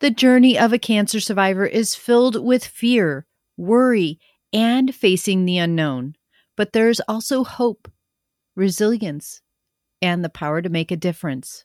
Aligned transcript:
The 0.00 0.10
journey 0.12 0.56
of 0.56 0.72
a 0.72 0.78
cancer 0.78 1.18
survivor 1.18 1.66
is 1.66 1.96
filled 1.96 2.40
with 2.44 2.64
fear, 2.64 3.26
worry, 3.56 4.20
and 4.52 4.94
facing 4.94 5.44
the 5.44 5.58
unknown. 5.58 6.14
But 6.56 6.72
there's 6.72 7.00
also 7.08 7.42
hope, 7.42 7.90
resilience, 8.54 9.40
and 10.00 10.24
the 10.24 10.28
power 10.28 10.62
to 10.62 10.68
make 10.68 10.92
a 10.92 10.96
difference. 10.96 11.64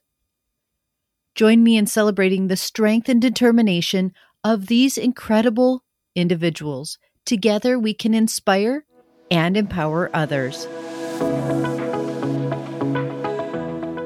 Join 1.35 1.63
me 1.63 1.77
in 1.77 1.85
celebrating 1.85 2.47
the 2.47 2.57
strength 2.57 3.07
and 3.07 3.21
determination 3.21 4.13
of 4.43 4.65
these 4.65 4.97
incredible 4.97 5.83
individuals. 6.15 6.97
Together, 7.25 7.77
we 7.77 7.93
can 7.93 8.15
inspire 8.15 8.83
and 9.29 9.55
empower 9.55 10.09
others. 10.11 10.65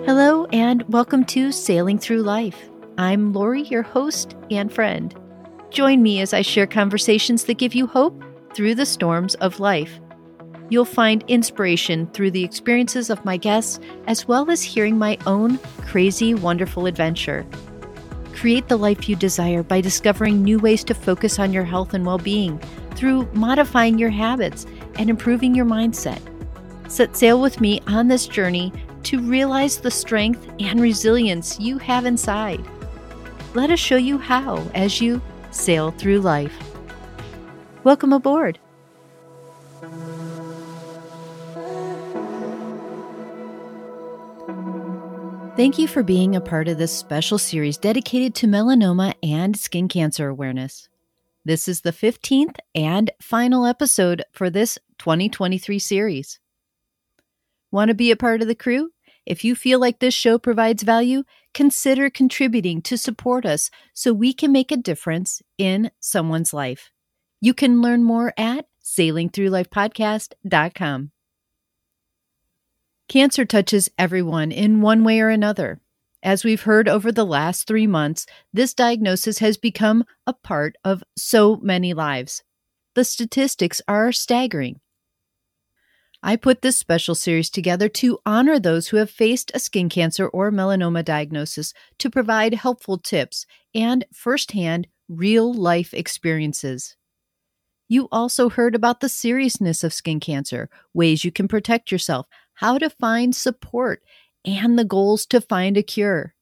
Hello, 0.06 0.48
and 0.52 0.84
welcome 0.90 1.24
to 1.28 1.54
Sailing 1.54 1.98
Through 1.98 2.24
Life. 2.24 2.70
I'm 3.00 3.32
Lori, 3.32 3.62
your 3.62 3.84
host 3.84 4.36
and 4.50 4.74
friend. 4.74 5.14
Join 5.70 6.02
me 6.02 6.20
as 6.20 6.34
I 6.34 6.42
share 6.42 6.66
conversations 6.66 7.44
that 7.44 7.60
give 7.60 7.76
you 7.76 7.86
hope 7.86 8.24
through 8.56 8.74
the 8.74 8.88
storms 8.88 9.36
of 9.36 9.60
life. 9.60 10.00
You'll 10.70 10.84
find 10.84 11.24
inspiration 11.28 12.08
through 12.08 12.32
the 12.32 12.44
experiences 12.44 13.12
of 13.12 13.24
my 13.24 13.38
guests, 13.38 13.80
as 14.08 14.28
well 14.28 14.50
as 14.50 14.64
hearing 14.64 14.98
my 14.98 15.20
own 15.28 15.60
crazy, 15.86 16.34
wonderful 16.34 16.88
adventure. 16.88 17.46
Create 18.34 18.68
the 18.68 18.78
life 18.78 19.08
you 19.08 19.16
desire 19.16 19.62
by 19.62 19.80
discovering 19.80 20.42
new 20.42 20.58
ways 20.58 20.84
to 20.86 20.96
focus 20.96 21.38
on 21.38 21.54
your 21.54 21.66
health 21.66 21.94
and 21.94 22.04
well 22.04 22.18
being 22.18 22.58
through 22.96 23.32
modifying 23.34 24.00
your 24.00 24.10
habits 24.10 24.66
and 24.98 25.08
improving 25.08 25.54
your 25.54 25.68
mindset. 25.68 26.20
Set 26.90 27.16
sail 27.16 27.40
with 27.40 27.62
me 27.62 27.80
on 27.86 28.08
this 28.08 28.26
journey 28.26 28.74
to 29.04 29.22
realize 29.22 29.78
the 29.78 29.92
strength 29.92 30.50
and 30.60 30.82
resilience 30.82 31.60
you 31.60 31.78
have 31.78 32.08
inside. 32.08 32.66
Let 33.54 33.72
us 33.72 33.80
show 33.80 33.98
you 33.98 34.18
how 34.18 34.58
as 34.76 35.02
you 35.02 35.22
sail 35.52 35.92
through 35.92 36.20
life. 36.20 36.56
Welcome 37.84 38.14
aboard. 38.14 38.60
Thank 45.56 45.80
you 45.80 45.88
for 45.88 46.04
being 46.04 46.36
a 46.36 46.42
part 46.42 46.68
of 46.68 46.78
this 46.78 46.96
special 46.96 47.40
series 47.40 47.78
dedicated 47.78 48.36
to 48.36 48.48
melanoma 48.48 49.16
and 49.24 49.58
skin 49.58 49.88
cancer 49.88 50.28
awareness. 50.28 50.88
This 51.46 51.68
is 51.68 51.82
the 51.82 51.92
15th 51.92 52.58
and 52.76 53.10
final 53.20 53.66
episode 53.66 54.24
for 54.34 54.52
this 54.52 54.78
2023 55.00 55.80
series. 55.80 56.40
Want 57.72 57.90
to 57.90 57.96
be 57.96 58.12
a 58.12 58.16
part 58.16 58.42
of 58.44 58.48
the 58.48 58.54
crew? 58.54 58.92
If 59.28 59.44
you 59.44 59.54
feel 59.56 59.78
like 59.78 60.00
this 60.00 60.14
show 60.14 60.40
provides 60.40 60.84
value, 60.84 61.24
consider 61.54 62.10
contributing 62.10 62.82
to 62.84 62.98
support 62.98 63.46
us 63.46 63.70
so 63.94 64.14
we 64.14 64.34
can 64.34 64.54
make 64.54 64.72
a 64.72 64.78
difference 64.78 65.42
in 65.58 65.92
someone's 66.00 66.54
life. 66.54 66.92
You 67.42 67.54
can 67.54 67.82
learn 67.82 68.06
more 68.06 68.34
at 68.38 68.68
sailingthroughlifepodcast.com. 68.82 71.12
Cancer 73.10 73.44
touches 73.44 73.90
everyone 73.98 74.54
in 74.54 74.80
one 74.80 75.04
way 75.04 75.20
or 75.20 75.28
another. 75.28 75.82
As 76.24 76.46
we've 76.46 76.62
heard 76.62 76.88
over 76.88 77.12
the 77.12 77.26
last 77.26 77.68
three 77.68 77.86
months, 77.86 78.28
this 78.54 78.74
diagnosis 78.74 79.40
has 79.40 79.58
become 79.58 80.06
a 80.26 80.32
part 80.32 80.78
of 80.86 81.04
so 81.18 81.58
many 81.58 81.94
lives. 81.94 82.44
The 82.96 83.04
statistics 83.04 83.82
are 83.90 84.14
staggering. 84.14 84.80
I 86.28 86.36
put 86.36 86.62
this 86.62 86.76
special 86.76 87.16
series 87.16 87.50
together 87.50 87.88
to 87.88 88.20
honor 88.26 88.60
those 88.60 88.90
who 88.90 88.98
have 88.98 89.10
faced 89.10 89.50
a 89.54 89.60
skin 89.60 89.88
cancer 89.88 90.28
or 90.28 90.52
melanoma 90.52 91.06
diagnosis 91.06 91.74
to 92.00 92.10
provide 92.10 92.54
helpful 92.54 92.98
tips 92.98 93.46
and 93.74 94.04
firsthand 94.12 94.88
real 95.08 95.54
life 95.54 95.94
experiences. 95.94 96.98
You 97.88 98.10
also 98.12 98.50
heard 98.50 98.76
about 98.76 99.00
the 99.00 99.08
seriousness 99.08 99.86
of 99.86 99.94
skin 99.94 100.20
cancer, 100.20 100.70
ways 100.94 101.24
you 101.24 101.32
can 101.32 101.48
protect 101.48 101.94
yourself, 101.94 102.28
how 102.56 102.78
to 102.78 102.90
find 102.90 103.34
support, 103.34 104.02
and 104.44 104.78
the 104.78 104.84
goals 104.84 105.26
to 105.28 105.40
find 105.40 105.78
a 105.78 105.82
cure. 105.82 106.36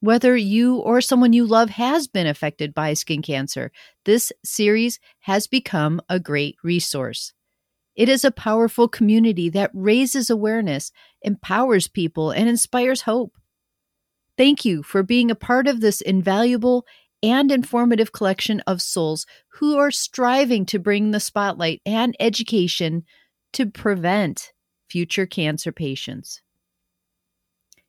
Whether 0.00 0.34
you 0.38 0.76
or 0.76 1.02
someone 1.02 1.34
you 1.34 1.44
love 1.44 1.68
has 1.68 2.06
been 2.06 2.26
affected 2.26 2.72
by 2.72 2.94
skin 2.94 3.20
cancer, 3.20 3.72
this 4.06 4.32
series 4.42 4.98
has 5.18 5.46
become 5.46 6.00
a 6.08 6.18
great 6.18 6.56
resource. 6.64 7.34
It 7.96 8.08
is 8.08 8.24
a 8.24 8.30
powerful 8.30 8.88
community 8.88 9.48
that 9.50 9.70
raises 9.74 10.30
awareness, 10.30 10.92
empowers 11.22 11.88
people, 11.88 12.30
and 12.30 12.48
inspires 12.48 13.02
hope. 13.02 13.34
Thank 14.36 14.64
you 14.64 14.82
for 14.82 15.02
being 15.02 15.30
a 15.30 15.34
part 15.34 15.66
of 15.66 15.80
this 15.80 16.00
invaluable 16.00 16.86
and 17.22 17.52
informative 17.52 18.12
collection 18.12 18.60
of 18.60 18.80
souls 18.80 19.26
who 19.58 19.76
are 19.76 19.90
striving 19.90 20.64
to 20.66 20.78
bring 20.78 21.10
the 21.10 21.20
spotlight 21.20 21.82
and 21.84 22.16
education 22.18 23.04
to 23.52 23.66
prevent 23.66 24.52
future 24.88 25.26
cancer 25.26 25.72
patients. 25.72 26.40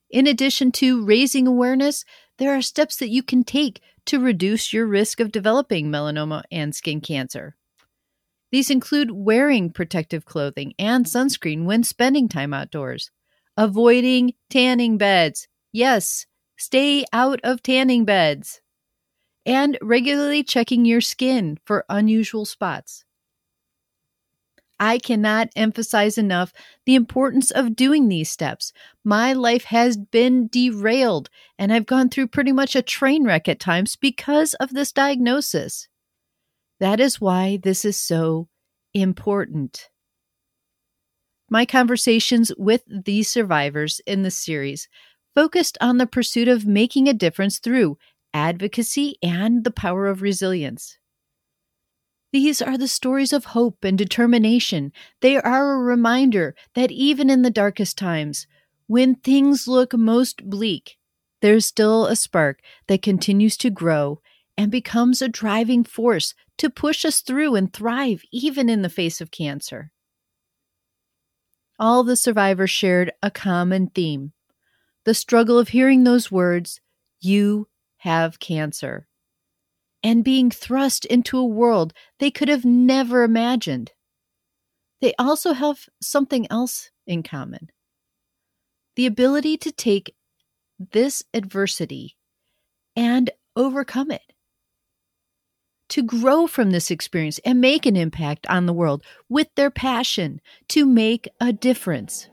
In 0.09 0.28
addition 0.28 0.73
to 0.73 1.06
raising 1.06 1.47
awareness, 1.47 2.03
there 2.38 2.53
are 2.53 2.61
steps 2.61 2.97
that 2.97 3.09
you 3.09 3.23
can 3.23 3.44
take 3.44 3.81
to 4.07 4.19
reduce 4.19 4.73
your 4.73 4.85
risk 4.85 5.19
of 5.19 5.31
developing 5.31 5.88
melanoma 5.88 6.44
and 6.51 6.75
skin 6.75 7.00
cancer. 7.00 7.56
These 8.51 8.69
include 8.69 9.12
wearing 9.12 9.72
protective 9.72 10.25
clothing 10.25 10.73
and 10.78 11.06
sunscreen 11.06 11.66
when 11.66 11.84
spending 11.84 12.28
time 12.28 12.53
outdoors, 12.53 13.12
avoiding 13.57 14.34
tanning 14.50 14.97
beds. 14.97 15.47
Yes, 15.72 16.25
stay 16.57 17.06
out 17.13 17.40
of 17.44 17.63
tanning 17.63 18.06
beds. 18.06 18.61
And 19.45 19.78
regularly 19.81 20.44
checking 20.44 20.85
your 20.85 21.01
skin 21.01 21.57
for 21.66 21.85
unusual 21.90 22.45
spots. 22.45 23.06
I 24.79 24.97
cannot 24.97 25.50
emphasize 25.56 26.17
enough 26.17 26.51
the 26.88 26.95
importance 26.95 27.51
of 27.51 27.75
doing 27.75 28.09
these 28.09 28.31
steps. 28.31 28.73
My 29.03 29.31
life 29.31 29.66
has 29.66 29.95
been 29.95 30.47
derailed, 30.47 31.29
and 31.59 31.72
I've 31.72 31.85
gone 31.85 32.09
through 32.09 32.28
pretty 32.28 32.51
much 32.51 32.75
a 32.75 32.81
train 32.81 33.23
wreck 33.23 33.47
at 33.47 33.59
times 33.59 33.95
because 33.95 34.56
of 34.56 34.73
this 34.73 34.91
diagnosis. 34.91 35.88
That 36.81 37.00
is 37.00 37.22
why 37.22 37.59
this 37.62 37.86
is 37.86 37.96
so 37.96 38.50
important. 38.96 39.90
My 41.47 41.64
conversations 41.64 42.52
with 42.58 42.81
these 42.88 43.30
survivors 43.30 44.02
in 44.08 44.24
the 44.24 44.31
series 44.31 44.90
focused 45.36 45.78
on 45.80 46.00
the 46.00 46.08
pursuit 46.08 46.47
of 46.47 46.66
making 46.66 47.08
a 47.08 47.14
difference 47.14 47.59
through 47.59 48.00
advocacy 48.34 49.18
and 49.22 49.64
the 49.64 49.70
power 49.70 50.08
of 50.08 50.24
resilience. 50.24 50.97
These 52.34 52.64
are 52.64 52.80
the 52.80 52.88
stories 52.88 53.31
of 53.31 53.46
hope 53.46 53.84
and 53.84 53.96
determination. 53.96 54.91
They 55.22 55.38
are 55.38 55.74
a 55.75 55.84
reminder 55.84 56.56
that 56.74 56.90
even 56.90 57.30
in 57.30 57.44
the 57.44 57.52
darkest 57.52 57.96
times, 57.96 58.47
when 58.88 59.14
things 59.14 59.68
look 59.68 59.94
most 59.94 60.50
bleak, 60.50 60.97
there's 61.44 61.68
still 61.68 62.08
a 62.08 62.16
spark 62.16 62.59
that 62.88 63.03
continues 63.03 63.56
to 63.58 63.70
grow 63.70 64.20
and 64.58 64.72
becomes 64.72 65.22
a 65.22 65.30
driving 65.30 65.84
force 65.84 66.34
to 66.61 66.69
push 66.69 67.05
us 67.05 67.22
through 67.22 67.55
and 67.55 67.73
thrive 67.73 68.22
even 68.31 68.69
in 68.69 68.83
the 68.83 68.89
face 68.89 69.19
of 69.19 69.31
cancer. 69.31 69.91
All 71.79 72.03
the 72.03 72.16
survivors 72.16 72.69
shared 72.69 73.11
a 73.23 73.31
common 73.31 73.88
theme 73.88 74.33
the 75.03 75.16
struggle 75.16 75.57
of 75.57 75.69
hearing 75.69 76.03
those 76.03 76.31
words, 76.31 76.79
You 77.19 77.67
have 77.97 78.39
cancer, 78.39 79.07
and 80.03 80.23
being 80.23 80.51
thrust 80.51 81.03
into 81.05 81.39
a 81.39 81.44
world 81.44 81.94
they 82.19 82.29
could 82.29 82.47
have 82.47 82.63
never 82.63 83.23
imagined. 83.23 83.93
They 85.01 85.16
also 85.17 85.53
have 85.53 85.89
something 85.99 86.45
else 86.51 86.91
in 87.07 87.23
common 87.23 87.72
the 88.95 89.07
ability 89.07 89.57
to 89.57 89.72
take 89.72 90.13
this 90.78 91.23
adversity 91.33 92.17
and 92.95 93.31
overcome 93.55 94.11
it 94.11 94.31
to 95.91 96.02
grow 96.02 96.47
from 96.47 96.72
this 96.72 96.90
experience 96.90 97.40
and 97.46 97.59
make 97.59 97.85
an 97.85 97.97
impact 97.97 98.47
on 98.47 98.66
the 98.66 98.73
world 98.73 99.03
with 99.28 99.47
their 99.55 99.70
passion 99.70 100.40
to 100.70 100.85
make 100.85 101.28
a 101.40 101.52
difference. 101.52 102.29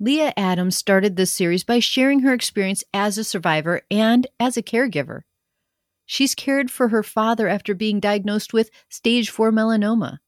Leah 0.00 0.32
Adams 0.36 0.76
started 0.76 1.14
this 1.14 1.30
series 1.30 1.62
by 1.62 1.78
sharing 1.78 2.20
her 2.20 2.34
experience 2.34 2.82
as 2.92 3.16
a 3.16 3.24
survivor 3.24 3.82
and 3.88 4.26
as 4.40 4.56
a 4.56 4.62
caregiver. 4.62 5.20
She's 6.04 6.34
cared 6.34 6.72
for 6.72 6.88
her 6.88 7.04
father 7.04 7.46
after 7.46 7.72
being 7.72 8.00
diagnosed 8.00 8.52
with 8.52 8.70
stage 8.88 9.30
4 9.30 9.52
melanoma. 9.52 10.18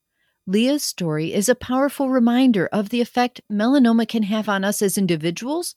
Leah's 0.46 0.84
story 0.84 1.34
is 1.34 1.48
a 1.48 1.56
powerful 1.56 2.08
reminder 2.08 2.68
of 2.68 2.90
the 2.90 3.00
effect 3.00 3.40
melanoma 3.50 4.06
can 4.08 4.22
have 4.22 4.48
on 4.48 4.64
us 4.64 4.80
as 4.80 4.96
individuals 4.96 5.74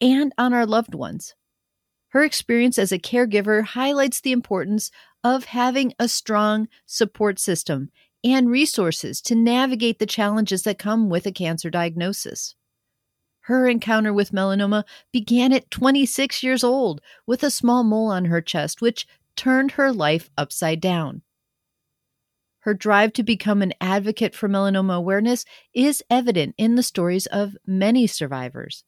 and 0.00 0.32
on 0.36 0.52
our 0.52 0.66
loved 0.66 0.94
ones. 0.94 1.36
Her 2.10 2.24
experience 2.24 2.78
as 2.78 2.90
a 2.90 2.98
caregiver 2.98 3.64
highlights 3.64 4.20
the 4.20 4.32
importance 4.32 4.90
of 5.22 5.44
having 5.46 5.92
a 5.98 6.08
strong 6.08 6.68
support 6.86 7.38
system 7.38 7.90
and 8.24 8.50
resources 8.50 9.20
to 9.22 9.34
navigate 9.34 9.98
the 9.98 10.06
challenges 10.06 10.62
that 10.62 10.78
come 10.78 11.08
with 11.08 11.26
a 11.26 11.32
cancer 11.32 11.70
diagnosis. 11.70 12.54
Her 13.42 13.68
encounter 13.68 14.12
with 14.12 14.32
melanoma 14.32 14.84
began 15.12 15.52
at 15.52 15.70
26 15.70 16.42
years 16.42 16.64
old 16.64 17.00
with 17.26 17.42
a 17.42 17.50
small 17.50 17.84
mole 17.84 18.10
on 18.10 18.26
her 18.26 18.40
chest, 18.40 18.80
which 18.80 19.06
turned 19.36 19.72
her 19.72 19.92
life 19.92 20.30
upside 20.36 20.80
down. 20.80 21.22
Her 22.60 22.74
drive 22.74 23.12
to 23.14 23.22
become 23.22 23.62
an 23.62 23.72
advocate 23.80 24.34
for 24.34 24.48
melanoma 24.48 24.96
awareness 24.96 25.44
is 25.72 26.02
evident 26.10 26.54
in 26.58 26.74
the 26.74 26.82
stories 26.82 27.26
of 27.26 27.56
many 27.66 28.06
survivors. 28.06 28.84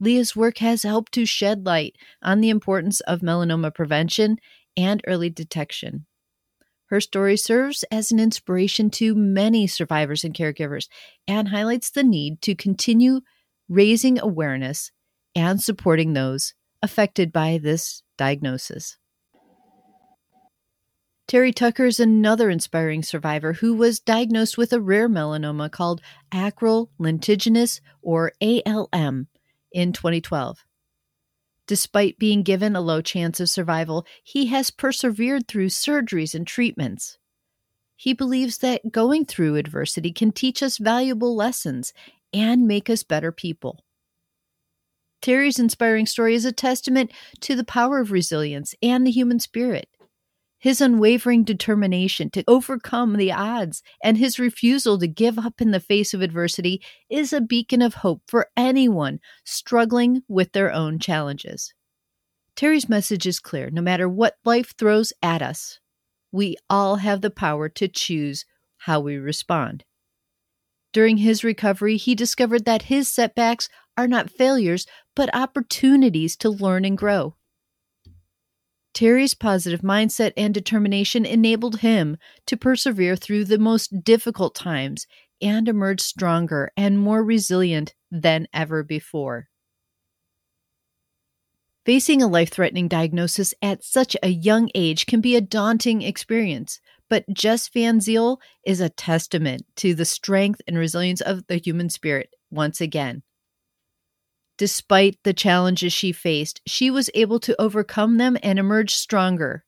Leah's 0.00 0.36
work 0.36 0.58
has 0.58 0.82
helped 0.82 1.12
to 1.12 1.26
shed 1.26 1.66
light 1.66 1.96
on 2.22 2.40
the 2.40 2.50
importance 2.50 3.00
of 3.00 3.20
melanoma 3.20 3.74
prevention 3.74 4.38
and 4.76 5.02
early 5.06 5.30
detection. 5.30 6.06
Her 6.86 7.00
story 7.00 7.36
serves 7.36 7.84
as 7.90 8.10
an 8.10 8.20
inspiration 8.20 8.90
to 8.90 9.14
many 9.14 9.66
survivors 9.66 10.24
and 10.24 10.34
caregivers 10.34 10.88
and 11.26 11.48
highlights 11.48 11.90
the 11.90 12.02
need 12.02 12.40
to 12.42 12.54
continue 12.54 13.20
raising 13.68 14.18
awareness 14.18 14.90
and 15.34 15.60
supporting 15.60 16.12
those 16.12 16.54
affected 16.82 17.32
by 17.32 17.58
this 17.58 18.02
diagnosis. 18.16 18.96
Terry 21.26 21.52
Tucker 21.52 21.84
is 21.84 22.00
another 22.00 22.48
inspiring 22.48 23.02
survivor 23.02 23.54
who 23.54 23.74
was 23.74 24.00
diagnosed 24.00 24.56
with 24.56 24.72
a 24.72 24.80
rare 24.80 25.10
melanoma 25.10 25.70
called 25.70 26.00
acral 26.32 26.88
lentiginous 26.98 27.80
or 28.00 28.32
ALM 28.40 29.28
in 29.72 29.92
2012. 29.92 30.64
Despite 31.66 32.18
being 32.18 32.42
given 32.42 32.74
a 32.74 32.80
low 32.80 33.02
chance 33.02 33.40
of 33.40 33.50
survival, 33.50 34.06
he 34.24 34.46
has 34.46 34.70
persevered 34.70 35.46
through 35.46 35.68
surgeries 35.68 36.34
and 36.34 36.46
treatments. 36.46 37.18
He 37.94 38.12
believes 38.12 38.58
that 38.58 38.92
going 38.92 39.26
through 39.26 39.56
adversity 39.56 40.12
can 40.12 40.32
teach 40.32 40.62
us 40.62 40.78
valuable 40.78 41.36
lessons 41.36 41.92
and 42.32 42.66
make 42.66 42.88
us 42.88 43.02
better 43.02 43.32
people. 43.32 43.84
Terry's 45.20 45.58
inspiring 45.58 46.06
story 46.06 46.34
is 46.34 46.44
a 46.44 46.52
testament 46.52 47.12
to 47.40 47.56
the 47.56 47.64
power 47.64 47.98
of 47.98 48.12
resilience 48.12 48.74
and 48.80 49.06
the 49.06 49.10
human 49.10 49.40
spirit. 49.40 49.88
His 50.58 50.80
unwavering 50.80 51.44
determination 51.44 52.30
to 52.30 52.44
overcome 52.48 53.16
the 53.16 53.32
odds 53.32 53.82
and 54.02 54.18
his 54.18 54.40
refusal 54.40 54.98
to 54.98 55.06
give 55.06 55.38
up 55.38 55.60
in 55.60 55.70
the 55.70 55.78
face 55.78 56.12
of 56.12 56.20
adversity 56.20 56.82
is 57.08 57.32
a 57.32 57.40
beacon 57.40 57.80
of 57.80 57.94
hope 57.94 58.22
for 58.26 58.48
anyone 58.56 59.20
struggling 59.44 60.22
with 60.26 60.52
their 60.52 60.72
own 60.72 60.98
challenges. 60.98 61.72
Terry's 62.56 62.88
message 62.88 63.24
is 63.24 63.38
clear 63.38 63.70
no 63.70 63.80
matter 63.80 64.08
what 64.08 64.34
life 64.44 64.74
throws 64.76 65.12
at 65.22 65.42
us, 65.42 65.78
we 66.32 66.56
all 66.68 66.96
have 66.96 67.20
the 67.20 67.30
power 67.30 67.68
to 67.68 67.88
choose 67.88 68.44
how 68.78 69.00
we 69.00 69.16
respond. 69.16 69.84
During 70.92 71.18
his 71.18 71.44
recovery, 71.44 71.96
he 71.96 72.14
discovered 72.14 72.64
that 72.64 72.82
his 72.82 73.08
setbacks 73.08 73.68
are 73.96 74.08
not 74.08 74.30
failures, 74.30 74.86
but 75.14 75.34
opportunities 75.34 76.36
to 76.38 76.50
learn 76.50 76.84
and 76.84 76.98
grow. 76.98 77.36
Terry's 78.94 79.34
positive 79.34 79.80
mindset 79.80 80.32
and 80.36 80.52
determination 80.52 81.24
enabled 81.24 81.80
him 81.80 82.16
to 82.46 82.56
persevere 82.56 83.16
through 83.16 83.44
the 83.44 83.58
most 83.58 84.02
difficult 84.02 84.54
times 84.54 85.06
and 85.40 85.68
emerge 85.68 86.00
stronger 86.00 86.70
and 86.76 86.98
more 86.98 87.22
resilient 87.22 87.94
than 88.10 88.48
ever 88.52 88.82
before. 88.82 89.48
Facing 91.84 92.20
a 92.20 92.26
life 92.26 92.50
threatening 92.50 92.88
diagnosis 92.88 93.54
at 93.62 93.82
such 93.82 94.14
a 94.22 94.28
young 94.28 94.68
age 94.74 95.06
can 95.06 95.20
be 95.20 95.36
a 95.36 95.40
daunting 95.40 96.02
experience, 96.02 96.80
but 97.08 97.24
Jess 97.32 97.68
Van 97.68 98.00
Zyl 98.00 98.40
is 98.66 98.80
a 98.80 98.90
testament 98.90 99.62
to 99.76 99.94
the 99.94 100.04
strength 100.04 100.60
and 100.66 100.76
resilience 100.76 101.22
of 101.22 101.46
the 101.46 101.56
human 101.56 101.88
spirit 101.88 102.28
once 102.50 102.80
again. 102.80 103.22
Despite 104.58 105.22
the 105.22 105.32
challenges 105.32 105.92
she 105.92 106.10
faced, 106.10 106.60
she 106.66 106.90
was 106.90 107.08
able 107.14 107.38
to 107.40 107.58
overcome 107.60 108.16
them 108.16 108.36
and 108.42 108.58
emerge 108.58 108.92
stronger. 108.92 109.64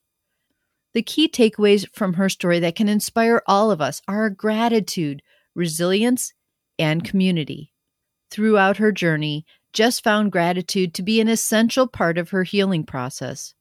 The 0.94 1.02
key 1.02 1.28
takeaways 1.28 1.88
from 1.94 2.14
her 2.14 2.28
story 2.28 2.58
that 2.58 2.74
can 2.74 2.88
inspire 2.88 3.40
all 3.46 3.70
of 3.70 3.80
us 3.80 4.02
are 4.08 4.28
gratitude, 4.28 5.22
resilience, 5.54 6.32
and 6.76 7.04
community. 7.04 7.72
Throughout 8.32 8.78
her 8.78 8.90
journey, 8.90 9.46
Jess 9.72 10.00
found 10.00 10.32
gratitude 10.32 10.92
to 10.94 11.02
be 11.04 11.20
an 11.20 11.28
essential 11.28 11.86
part 11.86 12.18
of 12.18 12.30
her 12.30 12.42
healing 12.42 12.84
process. 12.84 13.54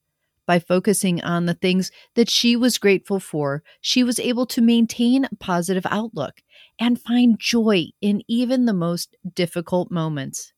By 0.47 0.57
focusing 0.57 1.21
on 1.21 1.45
the 1.45 1.53
things 1.53 1.91
that 2.15 2.27
she 2.27 2.55
was 2.55 2.79
grateful 2.79 3.19
for, 3.19 3.61
she 3.81 4.03
was 4.03 4.19
able 4.19 4.47
to 4.47 4.61
maintain 4.61 5.25
a 5.25 5.35
positive 5.35 5.85
outlook 5.91 6.41
and 6.79 6.99
find 6.99 7.37
joy 7.39 7.89
in 8.01 8.23
even 8.27 8.65
the 8.65 8.73
most 8.73 9.15
difficult 9.35 9.91
moments. 9.91 10.53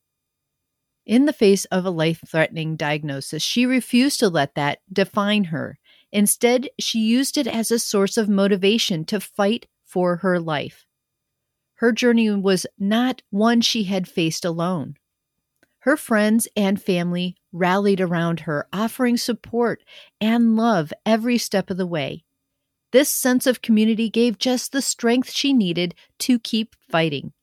In 1.05 1.25
the 1.25 1.33
face 1.33 1.65
of 1.65 1.85
a 1.85 1.89
life 1.89 2.21
threatening 2.27 2.75
diagnosis, 2.75 3.41
she 3.41 3.65
refused 3.65 4.19
to 4.19 4.29
let 4.29 4.55
that 4.55 4.79
define 4.91 5.45
her. 5.45 5.79
Instead, 6.11 6.69
she 6.79 6.99
used 6.99 7.37
it 7.37 7.47
as 7.47 7.71
a 7.71 7.79
source 7.79 8.17
of 8.17 8.29
motivation 8.29 9.05
to 9.05 9.19
fight 9.19 9.67
for 9.83 10.17
her 10.17 10.39
life. 10.39 10.85
Her 11.75 11.91
journey 11.91 12.29
was 12.29 12.67
not 12.77 13.23
one 13.31 13.61
she 13.61 13.85
had 13.85 14.07
faced 14.07 14.45
alone. 14.45 14.95
Her 15.79 15.97
friends 15.97 16.47
and 16.55 16.79
family 16.79 17.35
rallied 17.51 17.99
around 17.99 18.41
her, 18.41 18.67
offering 18.71 19.17
support 19.17 19.81
and 20.19 20.55
love 20.55 20.93
every 21.07 21.39
step 21.39 21.71
of 21.71 21.77
the 21.77 21.87
way. 21.87 22.23
This 22.91 23.09
sense 23.09 23.47
of 23.47 23.63
community 23.63 24.09
gave 24.09 24.37
Jess 24.37 24.69
the 24.69 24.81
strength 24.81 25.31
she 25.31 25.53
needed 25.53 25.95
to 26.19 26.37
keep 26.37 26.75
fighting. 26.87 27.33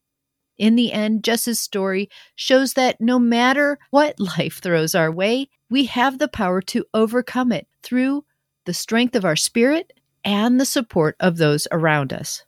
In 0.59 0.75
the 0.75 0.93
end, 0.93 1.23
Jess's 1.23 1.61
story 1.61 2.11
shows 2.35 2.75
that 2.75 3.01
no 3.01 3.19
matter 3.19 3.79
what 3.91 4.19
life 4.39 4.61
throws 4.61 4.95
our 4.95 5.11
way, 5.11 5.49
we 5.71 5.85
have 5.87 6.19
the 6.19 6.29
power 6.29 6.61
to 6.63 6.85
overcome 6.93 7.53
it 7.53 7.67
through 7.83 8.25
the 8.65 8.75
strength 8.75 9.15
of 9.15 9.25
our 9.25 9.37
spirit 9.37 9.93
and 10.25 10.61
the 10.61 10.67
support 10.67 11.17
of 11.21 11.37
those 11.37 11.67
around 11.71 12.13
us. 12.13 12.45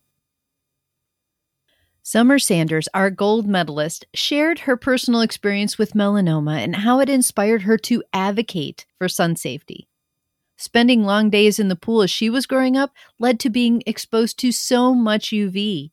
Summer 2.03 2.39
Sanders, 2.39 2.89
our 2.93 3.11
gold 3.11 3.47
medalist, 3.47 4.05
shared 4.15 4.61
her 4.61 4.77
personal 4.77 5.21
experience 5.21 5.79
with 5.79 5.93
melanoma 5.93 6.59
and 6.59 6.77
how 6.77 6.99
it 6.99 7.09
inspired 7.09 7.63
her 7.63 7.79
to 7.79 8.03
advocate 8.13 8.85
for 8.99 9.09
sun 9.09 9.37
safety. 9.37 9.87
Spending 10.57 11.05
long 11.05 11.31
days 11.31 11.59
in 11.59 11.69
the 11.69 11.77
pool 11.77 12.03
as 12.03 12.11
she 12.11 12.29
was 12.29 12.47
growing 12.47 12.77
up 12.77 12.93
led 13.19 13.39
to 13.41 13.49
being 13.49 13.83
exposed 13.87 14.39
to 14.41 14.51
so 14.51 14.95
much 14.95 15.31
UV. 15.31 15.91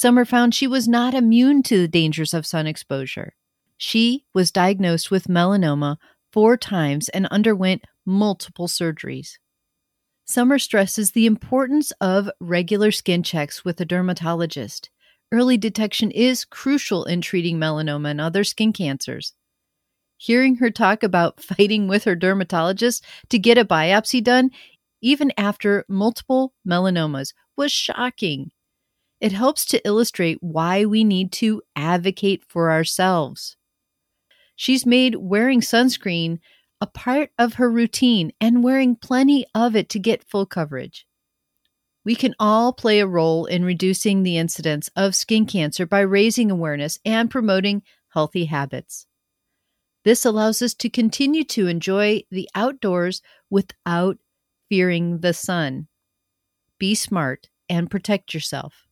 Summer 0.00 0.24
found 0.24 0.54
she 0.54 0.66
was 0.66 0.88
not 0.88 1.12
immune 1.12 1.62
to 1.64 1.76
the 1.76 1.86
dangers 1.86 2.32
of 2.32 2.46
sun 2.46 2.66
exposure. 2.66 3.34
She 3.76 4.24
was 4.32 4.50
diagnosed 4.50 5.10
with 5.10 5.28
melanoma 5.28 5.98
four 6.32 6.56
times 6.56 7.10
and 7.10 7.26
underwent 7.26 7.84
multiple 8.06 8.66
surgeries. 8.66 9.32
Summer 10.24 10.58
stresses 10.58 11.10
the 11.10 11.26
importance 11.26 11.92
of 12.00 12.30
regular 12.40 12.90
skin 12.90 13.22
checks 13.22 13.62
with 13.62 13.78
a 13.78 13.84
dermatologist. 13.84 14.88
Early 15.30 15.58
detection 15.58 16.10
is 16.12 16.46
crucial 16.46 17.04
in 17.04 17.20
treating 17.20 17.58
melanoma 17.58 18.12
and 18.12 18.22
other 18.22 18.42
skin 18.42 18.72
cancers. 18.72 19.34
Hearing 20.16 20.56
her 20.56 20.70
talk 20.70 21.02
about 21.02 21.42
fighting 21.42 21.88
with 21.88 22.04
her 22.04 22.16
dermatologist 22.16 23.04
to 23.28 23.38
get 23.38 23.58
a 23.58 23.66
biopsy 23.66 24.24
done, 24.24 24.50
even 25.02 25.30
after 25.36 25.84
multiple 25.90 26.54
melanomas, 26.66 27.34
was 27.54 27.70
shocking. 27.70 28.50
It 29.20 29.32
helps 29.32 29.64
to 29.66 29.86
illustrate 29.86 30.38
why 30.40 30.84
we 30.84 31.04
need 31.04 31.30
to 31.32 31.62
advocate 31.76 32.42
for 32.48 32.70
ourselves. 32.70 33.56
She's 34.56 34.86
made 34.86 35.16
wearing 35.16 35.60
sunscreen 35.60 36.38
a 36.80 36.86
part 36.86 37.30
of 37.38 37.54
her 37.54 37.70
routine 37.70 38.32
and 38.40 38.64
wearing 38.64 38.96
plenty 38.96 39.44
of 39.54 39.76
it 39.76 39.88
to 39.90 39.98
get 39.98 40.28
full 40.28 40.46
coverage. 40.46 41.06
We 42.04 42.14
can 42.14 42.34
all 42.40 42.72
play 42.72 43.00
a 43.00 43.06
role 43.06 43.44
in 43.44 43.64
reducing 43.64 44.22
the 44.22 44.38
incidence 44.38 44.88
of 44.96 45.14
skin 45.14 45.44
cancer 45.44 45.84
by 45.84 46.00
raising 46.00 46.50
awareness 46.50 46.98
and 47.04 47.30
promoting 47.30 47.82
healthy 48.08 48.46
habits. 48.46 49.06
This 50.04 50.24
allows 50.24 50.62
us 50.62 50.72
to 50.74 50.88
continue 50.88 51.44
to 51.44 51.66
enjoy 51.66 52.22
the 52.30 52.48
outdoors 52.54 53.20
without 53.50 54.16
fearing 54.70 55.18
the 55.18 55.34
sun. 55.34 55.88
Be 56.78 56.94
smart 56.94 57.50
and 57.68 57.90
protect 57.90 58.32
yourself. 58.32 58.86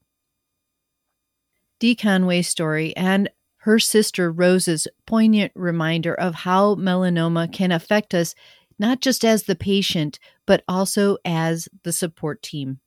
Dee 1.81 1.95
Conway's 1.95 2.49
story 2.49 2.97
and 2.97 3.31
her 3.63 3.79
sister 3.79 4.31
Rose's 4.33 4.89
poignant 5.07 5.53
reminder 5.55 6.15
of 6.15 6.35
how 6.35 6.75
melanoma 6.75 7.53
can 7.53 7.73
affect 7.73 8.15
us 8.15 8.35
not 8.79 9.01
just 9.01 9.25
as 9.25 9.45
the 9.45 9.57
patient, 9.57 10.19
but 10.47 10.63
also 10.69 11.19
as 11.25 11.69
the 11.83 11.93
support 11.93 12.43
team. 12.43 12.79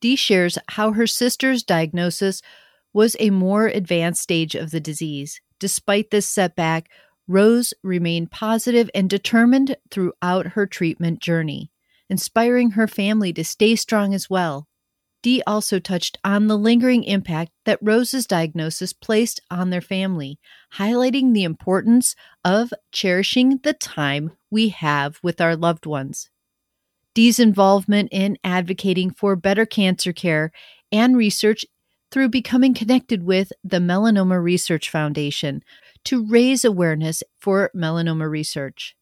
Dee 0.00 0.16
shares 0.16 0.58
how 0.68 0.92
her 0.92 1.06
sister's 1.06 1.62
diagnosis 1.62 2.40
was 2.92 3.16
a 3.18 3.30
more 3.30 3.66
advanced 3.66 4.22
stage 4.22 4.54
of 4.54 4.70
the 4.70 4.80
disease. 4.80 5.40
Despite 5.58 6.10
this 6.10 6.26
setback, 6.26 6.88
Rose 7.26 7.74
remained 7.82 8.30
positive 8.30 8.88
and 8.94 9.10
determined 9.10 9.76
throughout 9.90 10.48
her 10.48 10.66
treatment 10.66 11.20
journey, 11.20 11.70
inspiring 12.08 12.70
her 12.70 12.86
family 12.86 13.32
to 13.34 13.44
stay 13.44 13.76
strong 13.76 14.14
as 14.14 14.30
well. 14.30 14.67
Dee 15.22 15.42
also 15.46 15.78
touched 15.78 16.18
on 16.24 16.46
the 16.46 16.56
lingering 16.56 17.02
impact 17.04 17.50
that 17.64 17.80
Rose's 17.82 18.26
diagnosis 18.26 18.92
placed 18.92 19.40
on 19.50 19.70
their 19.70 19.80
family, 19.80 20.38
highlighting 20.74 21.34
the 21.34 21.44
importance 21.44 22.14
of 22.44 22.72
cherishing 22.92 23.58
the 23.62 23.72
time 23.72 24.32
we 24.50 24.68
have 24.68 25.18
with 25.22 25.40
our 25.40 25.56
loved 25.56 25.86
ones. 25.86 26.30
Dee's 27.14 27.40
involvement 27.40 28.10
in 28.12 28.38
advocating 28.44 29.10
for 29.10 29.34
better 29.34 29.66
cancer 29.66 30.12
care 30.12 30.52
and 30.92 31.16
research 31.16 31.64
through 32.12 32.28
becoming 32.28 32.72
connected 32.72 33.24
with 33.24 33.52
the 33.64 33.78
Melanoma 33.78 34.42
Research 34.42 34.88
Foundation 34.88 35.62
to 36.04 36.24
raise 36.26 36.64
awareness 36.64 37.22
for 37.38 37.70
melanoma 37.74 38.30
research. 38.30 38.94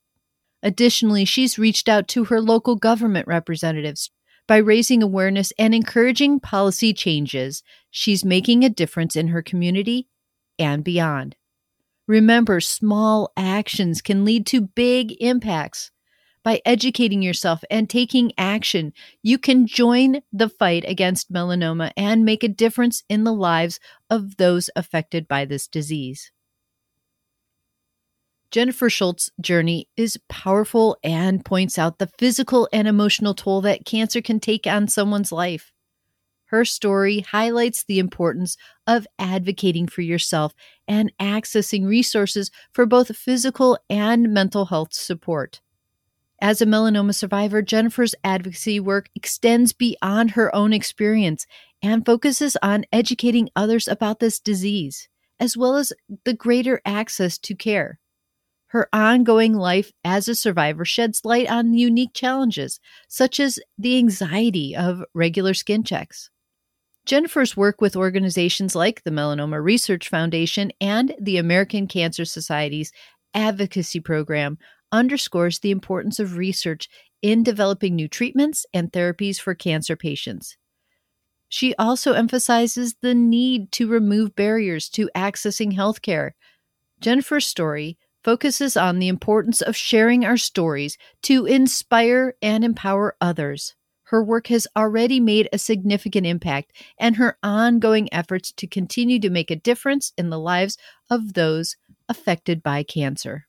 Additionally, 0.63 1.25
she's 1.25 1.59
reached 1.59 1.89
out 1.89 2.09
to 2.09 2.25
her 2.25 2.41
local 2.41 2.75
government 2.75 3.29
representatives 3.29 4.11
by 4.47 4.59
raising 4.59 5.03
awareness 5.03 5.53
and 5.59 5.75
encouraging 5.75 6.41
policy 6.41 6.93
changes. 6.93 7.63
She's 7.91 8.25
making 8.25 8.65
a 8.65 8.69
difference 8.69 9.17
in 9.17 9.29
her 9.29 9.43
community 9.43 10.09
and 10.59 10.85
beyond. 10.85 11.37
Remember, 12.07 12.61
small 12.61 13.33
actions 13.37 14.01
can 14.01 14.25
lead 14.25 14.47
to 14.47 14.61
big 14.61 15.17
impacts. 15.21 15.91
By 16.45 16.63
educating 16.65 17.23
yourself 17.23 17.65
and 17.69 17.91
taking 17.91 18.31
action, 18.39 18.93
you 19.21 19.37
can 19.37 19.67
join 19.67 20.23
the 20.33 20.49
fight 20.49 20.85
against 20.87 21.33
melanoma 21.33 21.91
and 21.97 22.25
make 22.25 22.45
a 22.45 22.49
difference 22.49 23.03
in 23.09 23.25
the 23.25 23.33
lives 23.33 23.81
of 24.09 24.37
those 24.37 24.71
affected 24.77 25.27
by 25.27 25.45
this 25.45 25.67
disease. 25.67 26.31
Jennifer 28.51 28.89
Schultz's 28.89 29.31
journey 29.41 29.89
is 29.97 30.19
powerful 30.29 30.97
and 31.03 31.45
points 31.45 31.79
out 31.79 31.99
the 31.99 32.11
physical 32.19 32.69
and 32.73 32.87
emotional 32.87 33.35
toll 33.35 33.61
that 33.63 33.85
cancer 33.85 34.21
can 34.21 34.41
take 34.41 34.67
on 34.67 34.89
someone's 34.89 35.33
life. 35.33 35.73
Her 36.47 36.65
story 36.65 37.21
highlights 37.21 37.85
the 37.85 37.99
importance 37.99 38.57
of 38.87 39.07
advocating 39.19 39.89
for 39.89 40.03
yourself 40.03 40.55
and 40.87 41.13
accessing 41.21 41.87
resources 41.87 42.53
for 42.73 42.87
both 42.87 43.17
physical 43.17 43.79
and 43.91 44.33
mental 44.33 44.67
health 44.67 44.95
support. 44.95 45.61
As 46.41 46.61
a 46.61 46.67
melanoma 46.67 47.15
survivor, 47.15 47.63
Jennifer's 47.63 48.15
advocacy 48.23 48.79
work 48.79 49.09
extends 49.15 49.73
beyond 49.73 50.33
her 50.33 50.55
own 50.55 50.73
experience 50.73 51.47
and 51.83 52.07
focuses 52.07 52.57
on 52.63 52.85
educating 52.93 53.49
others 53.57 53.89
about 53.89 54.21
this 54.21 54.39
disease, 54.39 55.09
as 55.41 55.57
well 55.57 55.77
as 55.77 55.93
the 56.25 56.35
greater 56.35 56.81
access 56.85 57.39
to 57.39 57.55
care. 57.55 57.99
Her 58.77 58.91
ongoing 58.93 59.55
life 59.55 59.91
as 60.05 60.29
a 60.29 60.35
survivor 60.35 60.85
sheds 60.85 61.25
light 61.25 61.49
on 61.49 61.73
unique 61.73 62.13
challenges, 62.13 62.79
such 63.09 63.41
as 63.41 63.59
the 63.79 63.97
anxiety 63.97 64.77
of 64.77 65.03
regular 65.15 65.55
skin 65.55 65.83
checks. 65.83 66.29
Jennifer's 67.07 67.57
work 67.57 67.81
with 67.81 67.97
organizations 67.97 68.75
like 68.75 69.03
the 69.03 69.11
Melanoma 69.11 69.65
Research 69.65 70.11
Foundation 70.11 70.73
and 70.79 71.15
the 71.19 71.39
American 71.39 71.87
Cancer 71.87 72.27
Society's 72.27 72.93
advocacy 73.33 73.99
program 73.99 74.59
underscores 74.93 75.61
the 75.61 75.71
importance 75.71 76.19
of 76.19 76.37
research 76.37 76.91
in 77.23 77.43
developing 77.43 77.97
new 77.97 78.09
treatments 78.09 78.67
and 78.75 78.93
therapies 78.93 79.41
for 79.41 79.55
cancer 79.55 79.97
patients. 79.97 80.59
She 81.49 81.75
also 81.77 82.13
emphasizes 82.13 82.97
the 83.01 83.15
need 83.15 83.73
to 83.73 83.89
remove 83.89 84.37
barriers 84.37 84.91
to 84.91 85.09
accessing 85.17 85.75
healthcare. 85.75 86.33
Jennifer's 87.01 87.47
story 87.47 87.97
focuses 88.27 88.77
on 88.77 88.99
the 88.99 89.07
importance 89.07 89.63
of 89.63 89.77
sharing 89.77 90.25
our 90.25 90.37
stories 90.37 90.99
to 91.23 91.47
inspire 91.47 92.35
and 92.43 92.65
empower 92.65 93.15
others. 93.21 93.77
Her 94.07 94.21
work 94.21 94.49
has 94.49 94.67
already 94.77 95.21
made 95.21 95.49
a 95.53 95.59
significant 95.59 96.27
impact, 96.27 96.73
and 96.99 97.15
her 97.15 97.39
ongoing 97.45 98.13
efforts 98.13 98.51
to 98.55 98.67
continue 98.67 99.21
to 99.21 99.31
make 99.31 99.53
a 99.53 99.55
difference 99.55 100.13
in 100.19 100.31
the 100.31 100.41
lives 100.41 100.77
of 101.09 101.35
those 101.35 101.77
affected 102.09 102.65
by 102.65 102.83
cancer. 102.83 103.47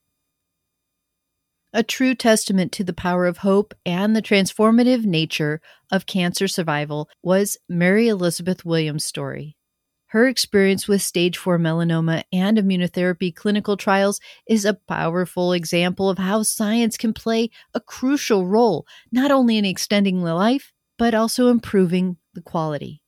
A 1.74 1.82
true 1.82 2.14
testament 2.14 2.72
to 2.74 2.84
the 2.84 2.94
power 2.94 3.26
of 3.26 3.40
hope 3.40 3.74
and 3.84 4.16
the 4.16 4.22
transformative 4.22 5.06
nature 5.06 5.60
of 5.92 6.06
cancer 6.06 6.48
survival 6.48 7.10
was 7.24 7.58
Mary 7.68 8.08
Elizabeth 8.10 8.64
Williams' 8.64 9.06
story. 9.06 9.57
Her 10.12 10.28
experience 10.28 10.88
with 10.88 11.02
stage 11.02 11.38
4 11.38 11.60
melanoma 11.60 12.24
and 12.32 12.58
immunotherapy 12.58 13.36
clinical 13.36 13.76
trials 13.76 14.22
is 14.48 14.64
a 14.64 14.74
powerful 14.74 15.52
example 15.52 16.10
of 16.10 16.18
how 16.18 16.44
science 16.44 16.96
can 16.96 17.14
play 17.14 17.50
a 17.74 17.82
crucial 17.82 18.48
role, 18.48 18.88
not 19.12 19.32
only 19.32 19.58
in 19.58 19.66
extending 19.66 20.24
the 20.24 20.34
life, 20.34 20.72
but 20.98 21.14
also 21.14 21.50
improving 21.50 22.16
the 22.34 22.42
quality. 22.42 23.02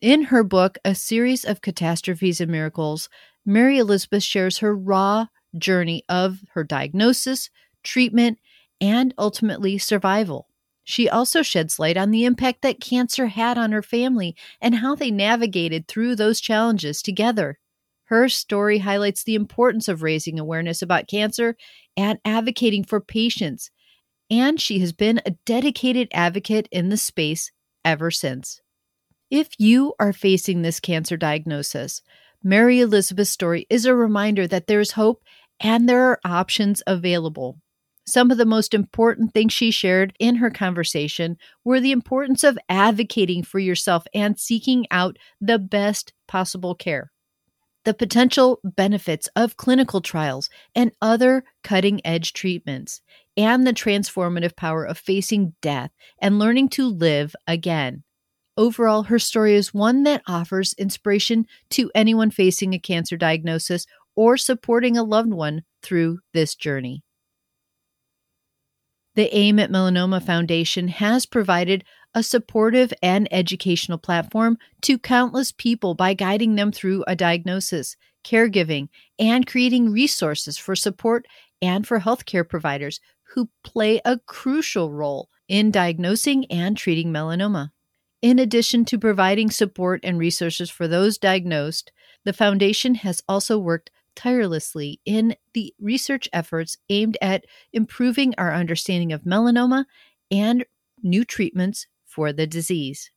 In 0.00 0.24
her 0.24 0.42
book, 0.42 0.78
A 0.84 0.96
Series 0.96 1.44
of 1.44 1.60
Catastrophes 1.60 2.40
and 2.40 2.50
Miracles, 2.50 3.08
Mary 3.46 3.78
Elizabeth 3.78 4.24
shares 4.24 4.58
her 4.58 4.74
raw 4.74 5.26
journey 5.56 6.02
of 6.08 6.40
her 6.54 6.64
diagnosis, 6.64 7.50
treatment, 7.84 8.38
and 8.80 9.14
ultimately 9.16 9.78
survival. 9.78 10.48
She 10.84 11.08
also 11.08 11.42
sheds 11.42 11.78
light 11.78 11.96
on 11.96 12.10
the 12.10 12.24
impact 12.24 12.62
that 12.62 12.80
cancer 12.80 13.26
had 13.26 13.56
on 13.56 13.72
her 13.72 13.82
family 13.82 14.34
and 14.60 14.76
how 14.76 14.94
they 14.94 15.10
navigated 15.10 15.86
through 15.86 16.16
those 16.16 16.40
challenges 16.40 17.02
together. 17.02 17.58
Her 18.06 18.28
story 18.28 18.78
highlights 18.78 19.24
the 19.24 19.34
importance 19.34 19.88
of 19.88 20.02
raising 20.02 20.38
awareness 20.38 20.82
about 20.82 21.08
cancer 21.08 21.56
and 21.96 22.18
advocating 22.24 22.84
for 22.84 23.00
patients, 23.00 23.70
and 24.30 24.60
she 24.60 24.80
has 24.80 24.92
been 24.92 25.20
a 25.24 25.36
dedicated 25.46 26.08
advocate 26.12 26.68
in 26.70 26.88
the 26.88 26.96
space 26.96 27.52
ever 27.84 28.10
since. 28.10 28.60
If 29.30 29.48
you 29.58 29.94
are 29.98 30.12
facing 30.12 30.62
this 30.62 30.80
cancer 30.80 31.16
diagnosis, 31.16 32.02
Mary 32.42 32.80
Elizabeth's 32.80 33.30
story 33.30 33.66
is 33.70 33.86
a 33.86 33.94
reminder 33.94 34.46
that 34.46 34.66
there 34.66 34.80
is 34.80 34.92
hope 34.92 35.22
and 35.60 35.88
there 35.88 36.02
are 36.02 36.20
options 36.24 36.82
available. 36.86 37.60
Some 38.06 38.32
of 38.32 38.38
the 38.38 38.46
most 38.46 38.74
important 38.74 39.32
things 39.32 39.52
she 39.52 39.70
shared 39.70 40.12
in 40.18 40.36
her 40.36 40.50
conversation 40.50 41.36
were 41.64 41.80
the 41.80 41.92
importance 41.92 42.42
of 42.42 42.58
advocating 42.68 43.44
for 43.44 43.60
yourself 43.60 44.04
and 44.12 44.38
seeking 44.38 44.86
out 44.90 45.18
the 45.40 45.58
best 45.58 46.12
possible 46.26 46.74
care, 46.74 47.12
the 47.84 47.94
potential 47.94 48.58
benefits 48.64 49.28
of 49.36 49.56
clinical 49.56 50.00
trials 50.00 50.50
and 50.74 50.90
other 51.00 51.44
cutting 51.62 52.00
edge 52.04 52.32
treatments, 52.32 53.00
and 53.36 53.66
the 53.66 53.72
transformative 53.72 54.56
power 54.56 54.84
of 54.84 54.98
facing 54.98 55.54
death 55.62 55.92
and 56.20 56.40
learning 56.40 56.68
to 56.70 56.88
live 56.88 57.36
again. 57.46 58.02
Overall, 58.56 59.04
her 59.04 59.18
story 59.18 59.54
is 59.54 59.72
one 59.72 60.02
that 60.02 60.22
offers 60.26 60.74
inspiration 60.74 61.46
to 61.70 61.90
anyone 61.94 62.30
facing 62.30 62.74
a 62.74 62.78
cancer 62.78 63.16
diagnosis 63.16 63.86
or 64.16 64.36
supporting 64.36 64.96
a 64.96 65.04
loved 65.04 65.32
one 65.32 65.62
through 65.82 66.18
this 66.34 66.54
journey. 66.54 67.02
The 69.14 69.34
AIM 69.36 69.58
at 69.58 69.70
Melanoma 69.70 70.22
Foundation 70.22 70.88
has 70.88 71.26
provided 71.26 71.84
a 72.14 72.22
supportive 72.22 72.94
and 73.02 73.28
educational 73.30 73.98
platform 73.98 74.56
to 74.82 74.98
countless 74.98 75.52
people 75.52 75.94
by 75.94 76.14
guiding 76.14 76.54
them 76.54 76.72
through 76.72 77.04
a 77.06 77.14
diagnosis, 77.14 77.96
caregiving, 78.24 78.88
and 79.18 79.46
creating 79.46 79.92
resources 79.92 80.56
for 80.56 80.74
support 80.74 81.26
and 81.60 81.86
for 81.86 82.00
healthcare 82.00 82.48
providers 82.48 83.00
who 83.34 83.50
play 83.62 84.00
a 84.04 84.18
crucial 84.18 84.90
role 84.90 85.28
in 85.46 85.70
diagnosing 85.70 86.46
and 86.46 86.78
treating 86.78 87.12
melanoma. 87.12 87.70
In 88.22 88.38
addition 88.38 88.84
to 88.86 88.98
providing 88.98 89.50
support 89.50 90.00
and 90.02 90.18
resources 90.18 90.70
for 90.70 90.88
those 90.88 91.18
diagnosed, 91.18 91.92
the 92.24 92.32
foundation 92.32 92.94
has 92.96 93.22
also 93.28 93.58
worked 93.58 93.90
tirelessly 94.14 95.00
in 95.04 95.34
the 95.54 95.74
research 95.80 96.28
efforts 96.32 96.76
aimed 96.88 97.16
at 97.20 97.44
improving 97.72 98.34
our 98.38 98.52
understanding 98.52 99.12
of 99.12 99.22
melanoma 99.22 99.84
and 100.30 100.64
new 101.02 101.24
treatments 101.24 101.86
for 102.06 102.32
the 102.32 102.46
disease. 102.46 103.10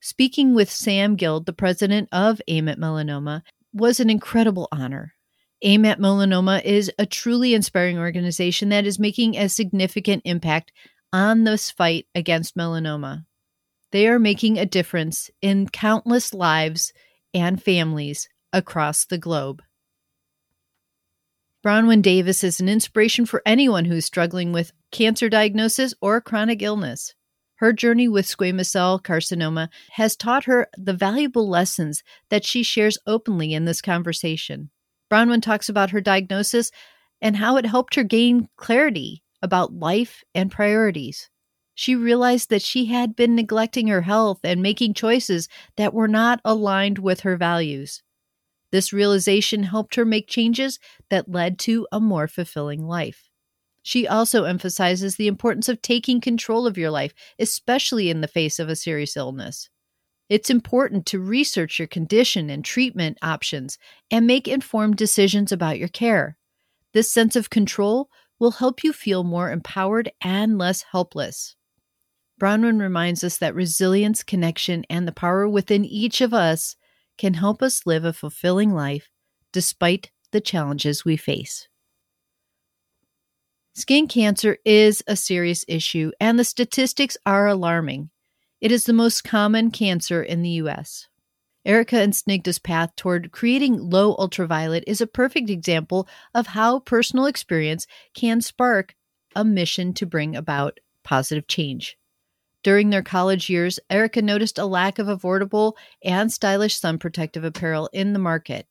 Speaking 0.00 0.54
with 0.54 0.70
Sam 0.70 1.16
Guild, 1.16 1.46
the 1.46 1.52
president 1.52 2.08
of 2.12 2.40
AIM 2.46 2.68
at 2.68 2.78
Melanoma, 2.78 3.42
was 3.72 3.98
an 3.98 4.08
incredible 4.08 4.68
honor. 4.70 5.14
AIM 5.62 5.84
at 5.84 5.98
Melanoma 5.98 6.62
is 6.64 6.90
a 6.98 7.06
truly 7.06 7.54
inspiring 7.54 7.98
organization 7.98 8.68
that 8.68 8.86
is 8.86 8.98
making 8.98 9.36
a 9.36 9.48
significant 9.48 10.22
impact 10.24 10.70
on 11.12 11.44
this 11.44 11.70
fight 11.70 12.06
against 12.14 12.56
melanoma. 12.56 13.24
They 13.90 14.06
are 14.06 14.18
making 14.18 14.58
a 14.58 14.66
difference 14.66 15.30
in 15.40 15.68
countless 15.68 16.34
lives 16.34 16.92
and 17.32 17.62
families 17.62 18.28
across 18.52 19.06
the 19.06 19.18
globe. 19.18 19.62
Bronwyn 21.66 22.00
Davis 22.00 22.44
is 22.44 22.60
an 22.60 22.68
inspiration 22.68 23.26
for 23.26 23.42
anyone 23.44 23.86
who's 23.86 24.04
struggling 24.04 24.52
with 24.52 24.70
cancer 24.92 25.28
diagnosis 25.28 25.94
or 26.00 26.20
chronic 26.20 26.62
illness. 26.62 27.16
Her 27.56 27.72
journey 27.72 28.06
with 28.06 28.24
squamous 28.24 28.66
cell 28.66 29.00
carcinoma 29.00 29.68
has 29.90 30.14
taught 30.14 30.44
her 30.44 30.68
the 30.78 30.92
valuable 30.92 31.48
lessons 31.48 32.04
that 32.30 32.44
she 32.44 32.62
shares 32.62 32.98
openly 33.04 33.52
in 33.52 33.64
this 33.64 33.82
conversation. 33.82 34.70
Bronwyn 35.10 35.42
talks 35.42 35.68
about 35.68 35.90
her 35.90 36.00
diagnosis 36.00 36.70
and 37.20 37.36
how 37.36 37.56
it 37.56 37.66
helped 37.66 37.96
her 37.96 38.04
gain 38.04 38.48
clarity 38.56 39.24
about 39.42 39.74
life 39.74 40.22
and 40.36 40.52
priorities. 40.52 41.30
She 41.74 41.96
realized 41.96 42.48
that 42.50 42.62
she 42.62 42.84
had 42.84 43.16
been 43.16 43.34
neglecting 43.34 43.88
her 43.88 44.02
health 44.02 44.38
and 44.44 44.62
making 44.62 44.94
choices 44.94 45.48
that 45.76 45.92
were 45.92 46.06
not 46.06 46.40
aligned 46.44 47.00
with 47.00 47.22
her 47.22 47.36
values. 47.36 48.04
This 48.72 48.92
realization 48.92 49.62
helped 49.62 49.94
her 49.94 50.04
make 50.04 50.28
changes 50.28 50.78
that 51.10 51.30
led 51.30 51.58
to 51.60 51.86
a 51.92 52.00
more 52.00 52.28
fulfilling 52.28 52.86
life. 52.86 53.30
She 53.82 54.08
also 54.08 54.44
emphasizes 54.44 55.14
the 55.14 55.28
importance 55.28 55.68
of 55.68 55.80
taking 55.80 56.20
control 56.20 56.66
of 56.66 56.76
your 56.76 56.90
life, 56.90 57.14
especially 57.38 58.10
in 58.10 58.20
the 58.20 58.28
face 58.28 58.58
of 58.58 58.68
a 58.68 58.74
serious 58.74 59.16
illness. 59.16 59.68
It's 60.28 60.50
important 60.50 61.06
to 61.06 61.20
research 61.20 61.78
your 61.78 61.86
condition 61.86 62.50
and 62.50 62.64
treatment 62.64 63.18
options 63.22 63.78
and 64.10 64.26
make 64.26 64.48
informed 64.48 64.96
decisions 64.96 65.52
about 65.52 65.78
your 65.78 65.88
care. 65.88 66.36
This 66.94 67.12
sense 67.12 67.36
of 67.36 67.50
control 67.50 68.10
will 68.40 68.52
help 68.52 68.82
you 68.82 68.92
feel 68.92 69.22
more 69.22 69.52
empowered 69.52 70.10
and 70.20 70.58
less 70.58 70.82
helpless. 70.90 71.54
Bronwyn 72.40 72.80
reminds 72.80 73.22
us 73.22 73.38
that 73.38 73.54
resilience, 73.54 74.22
connection, 74.22 74.84
and 74.90 75.06
the 75.06 75.12
power 75.12 75.48
within 75.48 75.84
each 75.84 76.20
of 76.20 76.34
us 76.34 76.74
can 77.18 77.34
help 77.34 77.62
us 77.62 77.86
live 77.86 78.04
a 78.04 78.12
fulfilling 78.12 78.72
life 78.72 79.10
despite 79.52 80.10
the 80.32 80.40
challenges 80.40 81.04
we 81.04 81.16
face. 81.16 81.68
Skin 83.74 84.08
cancer 84.08 84.56
is 84.64 85.02
a 85.06 85.16
serious 85.16 85.64
issue, 85.68 86.10
and 86.18 86.38
the 86.38 86.44
statistics 86.44 87.16
are 87.26 87.46
alarming. 87.46 88.10
It 88.60 88.72
is 88.72 88.84
the 88.84 88.94
most 88.94 89.22
common 89.22 89.70
cancer 89.70 90.22
in 90.22 90.42
the 90.42 90.50
U.S. 90.62 91.08
Erica 91.66 92.00
and 92.00 92.14
Snigdha's 92.14 92.58
path 92.58 92.94
toward 92.96 93.32
creating 93.32 93.90
low 93.90 94.14
ultraviolet 94.18 94.84
is 94.86 95.00
a 95.00 95.06
perfect 95.06 95.50
example 95.50 96.08
of 96.32 96.46
how 96.46 96.78
personal 96.78 97.26
experience 97.26 97.86
can 98.14 98.40
spark 98.40 98.94
a 99.34 99.44
mission 99.44 99.92
to 99.94 100.06
bring 100.06 100.36
about 100.36 100.80
positive 101.02 101.46
change. 101.46 101.98
During 102.66 102.90
their 102.90 103.00
college 103.00 103.48
years, 103.48 103.78
Erica 103.88 104.20
noticed 104.20 104.58
a 104.58 104.66
lack 104.66 104.98
of 104.98 105.06
affordable 105.06 105.74
and 106.02 106.32
stylish 106.32 106.76
sun 106.76 106.98
protective 106.98 107.44
apparel 107.44 107.88
in 107.92 108.12
the 108.12 108.18
market. 108.18 108.66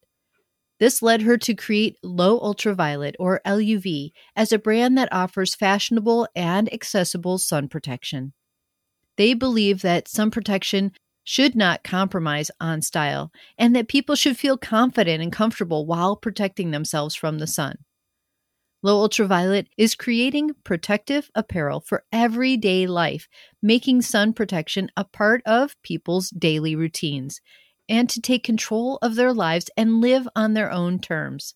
This 0.81 1.01
led 1.01 1.21
her 1.21 1.37
to 1.37 1.53
create 1.53 1.95
Low 2.03 2.37
Ultraviolet, 2.41 3.15
or 3.19 3.39
LUV, 3.45 4.11
as 4.35 4.51
a 4.51 4.59
brand 4.59 4.97
that 4.97 5.07
offers 5.13 5.55
fashionable 5.55 6.27
and 6.35 6.73
accessible 6.73 7.37
sun 7.37 7.69
protection. 7.69 8.33
They 9.15 9.33
believe 9.33 9.81
that 9.83 10.09
sun 10.09 10.29
protection 10.29 10.91
should 11.23 11.55
not 11.55 11.85
compromise 11.85 12.51
on 12.59 12.81
style 12.81 13.31
and 13.57 13.73
that 13.77 13.87
people 13.87 14.15
should 14.15 14.35
feel 14.35 14.57
confident 14.57 15.23
and 15.23 15.31
comfortable 15.31 15.85
while 15.85 16.17
protecting 16.17 16.71
themselves 16.71 17.15
from 17.15 17.39
the 17.39 17.47
sun. 17.47 17.77
Low 18.85 19.01
Ultraviolet 19.01 19.67
is 19.79 19.95
creating 19.95 20.51
protective 20.63 21.31
apparel 21.33 21.79
for 21.79 22.03
everyday 22.11 22.85
life, 22.85 23.27
making 23.59 24.03
sun 24.03 24.31
protection 24.31 24.91
a 24.95 25.03
part 25.03 25.41
of 25.43 25.75
people's 25.81 26.29
daily 26.29 26.75
routines, 26.75 27.41
and 27.89 28.07
to 28.11 28.21
take 28.21 28.43
control 28.43 28.99
of 29.01 29.15
their 29.15 29.33
lives 29.33 29.71
and 29.75 30.01
live 30.01 30.29
on 30.35 30.53
their 30.53 30.71
own 30.71 30.99
terms. 30.99 31.55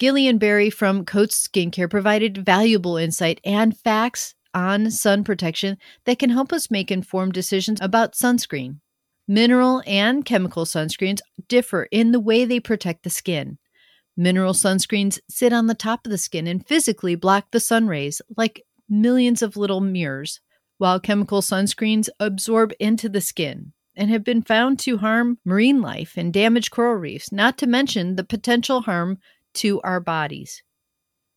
Gillian 0.00 0.38
Berry 0.38 0.70
from 0.70 1.04
Coats 1.04 1.46
Skincare 1.46 1.90
provided 1.90 2.38
valuable 2.38 2.96
insight 2.96 3.38
and 3.44 3.76
facts 3.76 4.34
on 4.54 4.90
sun 4.90 5.22
protection 5.22 5.76
that 6.06 6.18
can 6.18 6.30
help 6.30 6.50
us 6.50 6.70
make 6.70 6.90
informed 6.90 7.34
decisions 7.34 7.78
about 7.82 8.14
sunscreen. 8.14 8.80
Mineral 9.28 9.82
and 9.86 10.24
chemical 10.24 10.64
sunscreens 10.64 11.20
differ 11.46 11.88
in 11.90 12.12
the 12.12 12.20
way 12.20 12.46
they 12.46 12.58
protect 12.58 13.02
the 13.02 13.10
skin. 13.10 13.58
Mineral 14.16 14.54
sunscreens 14.54 15.18
sit 15.28 15.52
on 15.52 15.66
the 15.66 15.74
top 15.74 16.06
of 16.06 16.10
the 16.10 16.18
skin 16.18 16.46
and 16.46 16.66
physically 16.66 17.14
block 17.14 17.50
the 17.50 17.60
sun 17.60 17.86
rays 17.86 18.22
like 18.36 18.62
millions 18.88 19.42
of 19.42 19.56
little 19.56 19.80
mirrors, 19.80 20.40
while 20.78 21.00
chemical 21.00 21.42
sunscreens 21.42 22.08
absorb 22.18 22.72
into 22.80 23.08
the 23.08 23.20
skin 23.20 23.72
and 23.94 24.10
have 24.10 24.24
been 24.24 24.42
found 24.42 24.78
to 24.78 24.98
harm 24.98 25.38
marine 25.44 25.80
life 25.80 26.14
and 26.16 26.32
damage 26.32 26.70
coral 26.70 26.94
reefs, 26.94 27.32
not 27.32 27.58
to 27.58 27.66
mention 27.66 28.16
the 28.16 28.24
potential 28.24 28.82
harm 28.82 29.18
to 29.54 29.80
our 29.82 30.00
bodies. 30.00 30.62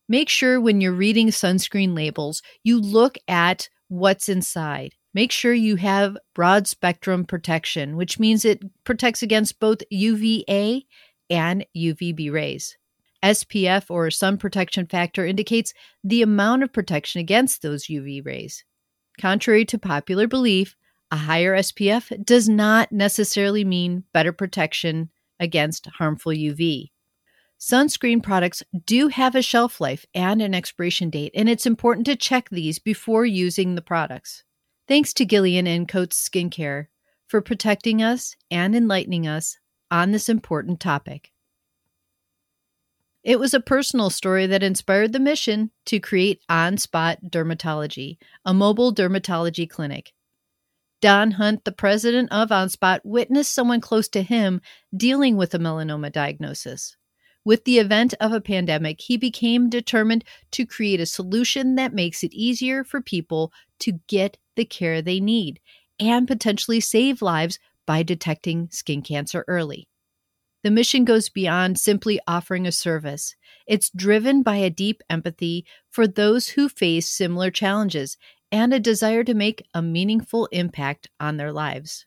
Make 0.08 0.28
sure 0.28 0.60
when 0.60 0.80
you're 0.80 0.92
reading 0.92 1.28
sunscreen 1.28 1.94
labels, 1.94 2.42
you 2.62 2.80
look 2.80 3.16
at 3.28 3.68
what's 3.88 4.28
inside. 4.28 4.94
Make 5.14 5.32
sure 5.32 5.52
you 5.52 5.76
have 5.76 6.16
broad 6.34 6.66
spectrum 6.66 7.24
protection, 7.24 7.96
which 7.96 8.18
means 8.18 8.44
it 8.44 8.62
protects 8.84 9.22
against 9.22 9.58
both 9.58 9.82
UVA 9.90 10.84
and 11.30 11.64
UVB 11.76 12.30
rays. 12.30 12.76
SPF 13.22 13.90
or 13.90 14.10
sun 14.10 14.38
protection 14.38 14.86
factor 14.86 15.24
indicates 15.24 15.72
the 16.02 16.22
amount 16.22 16.62
of 16.62 16.72
protection 16.72 17.20
against 17.20 17.62
those 17.62 17.86
UV 17.86 18.24
rays. 18.24 18.64
Contrary 19.20 19.64
to 19.66 19.78
popular 19.78 20.26
belief, 20.26 20.76
a 21.10 21.16
higher 21.16 21.56
SPF 21.56 22.24
does 22.24 22.48
not 22.48 22.90
necessarily 22.92 23.64
mean 23.64 24.04
better 24.12 24.32
protection 24.32 25.10
against 25.38 25.86
harmful 25.98 26.32
UV. 26.32 26.90
Sunscreen 27.58 28.22
products 28.22 28.62
do 28.86 29.08
have 29.08 29.34
a 29.34 29.42
shelf 29.42 29.80
life 29.80 30.06
and 30.14 30.40
an 30.40 30.54
expiration 30.54 31.10
date, 31.10 31.32
and 31.34 31.48
it's 31.48 31.66
important 31.66 32.06
to 32.06 32.16
check 32.16 32.48
these 32.48 32.78
before 32.78 33.26
using 33.26 33.74
the 33.74 33.82
products. 33.82 34.44
Thanks 34.88 35.12
to 35.14 35.26
Gillian 35.26 35.66
and 35.66 35.86
Coats 35.86 36.26
Skincare 36.26 36.86
for 37.28 37.42
protecting 37.42 38.02
us 38.02 38.34
and 38.50 38.74
enlightening 38.74 39.26
us 39.26 39.58
on 39.90 40.12
this 40.12 40.28
important 40.28 40.80
topic. 40.80 41.32
It 43.22 43.38
was 43.38 43.52
a 43.52 43.60
personal 43.60 44.08
story 44.08 44.46
that 44.46 44.62
inspired 44.62 45.12
the 45.12 45.20
mission 45.20 45.70
to 45.86 46.00
create 46.00 46.40
On 46.48 46.78
Spot 46.78 47.18
Dermatology, 47.22 48.16
a 48.44 48.54
mobile 48.54 48.94
dermatology 48.94 49.68
clinic. 49.68 50.12
Don 51.00 51.32
Hunt, 51.32 51.64
the 51.64 51.72
president 51.72 52.30
of 52.30 52.50
OnSpot, 52.50 53.00
witnessed 53.04 53.52
someone 53.52 53.80
close 53.80 54.08
to 54.08 54.22
him 54.22 54.60
dealing 54.94 55.36
with 55.36 55.54
a 55.54 55.58
melanoma 55.58 56.12
diagnosis. 56.12 56.96
With 57.42 57.64
the 57.64 57.78
event 57.78 58.12
of 58.20 58.32
a 58.32 58.40
pandemic, 58.40 59.00
he 59.00 59.16
became 59.16 59.70
determined 59.70 60.24
to 60.50 60.66
create 60.66 61.00
a 61.00 61.06
solution 61.06 61.74
that 61.76 61.94
makes 61.94 62.22
it 62.22 62.34
easier 62.34 62.84
for 62.84 63.00
people 63.00 63.50
to 63.80 64.00
get 64.08 64.36
the 64.56 64.66
care 64.66 65.00
they 65.00 65.20
need 65.20 65.58
and 65.98 66.28
potentially 66.28 66.80
save 66.80 67.22
lives 67.22 67.58
by 67.90 68.04
detecting 68.04 68.68
skin 68.70 69.02
cancer 69.02 69.44
early. 69.48 69.88
The 70.62 70.70
mission 70.70 71.04
goes 71.04 71.28
beyond 71.28 71.76
simply 71.76 72.20
offering 72.24 72.64
a 72.64 72.70
service. 72.70 73.34
It's 73.66 73.90
driven 73.90 74.44
by 74.44 74.58
a 74.58 74.70
deep 74.70 75.02
empathy 75.10 75.66
for 75.90 76.06
those 76.06 76.50
who 76.50 76.68
face 76.68 77.08
similar 77.08 77.50
challenges 77.50 78.16
and 78.52 78.72
a 78.72 78.78
desire 78.78 79.24
to 79.24 79.34
make 79.34 79.66
a 79.74 79.82
meaningful 79.82 80.46
impact 80.52 81.10
on 81.18 81.36
their 81.36 81.50
lives. 81.50 82.06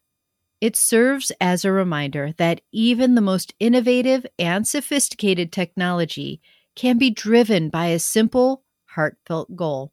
It 0.62 0.78
serves 0.78 1.34
as 1.42 1.66
a 1.66 1.72
reminder 1.74 2.34
that 2.38 2.62
even 2.72 3.16
the 3.16 3.20
most 3.20 3.54
innovative 3.60 4.26
and 4.40 4.66
sophisticated 4.66 5.52
technology 5.52 6.40
can 6.78 6.98
be 6.98 7.10
driven 7.10 7.68
by 7.68 7.88
a 7.88 8.00
simple, 8.00 8.64
heartfelt 8.86 9.54
goal 9.58 9.92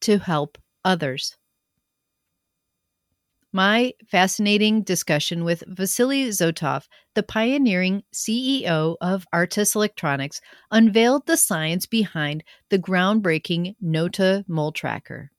to 0.00 0.20
help 0.20 0.56
others 0.86 1.36
my 3.52 3.92
fascinating 4.10 4.82
discussion 4.82 5.44
with 5.44 5.62
Vasily 5.66 6.28
Zotov, 6.28 6.86
the 7.14 7.22
pioneering 7.22 8.02
CEO 8.14 8.96
of 9.00 9.26
Artis 9.32 9.74
Electronics, 9.74 10.40
unveiled 10.70 11.26
the 11.26 11.36
science 11.36 11.86
behind 11.86 12.42
the 12.70 12.78
groundbreaking 12.78 13.76
Nota 13.80 14.44
Mole 14.48 14.72
Tracker. 14.72 15.30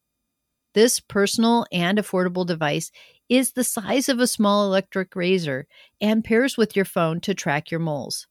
This 0.73 0.99
personal 0.99 1.65
and 1.71 1.97
affordable 1.97 2.45
device 2.45 2.91
is 3.30 3.54
the 3.54 3.63
size 3.63 4.10
of 4.10 4.19
a 4.19 4.28
small 4.28 4.65
electric 4.65 5.15
razor 5.15 5.65
and 5.99 6.23
pairs 6.23 6.58
with 6.58 6.76
your 6.76 6.86
phone 6.86 7.19
to 7.21 7.34
track 7.34 7.71
your 7.71 7.80
moles. 7.80 8.28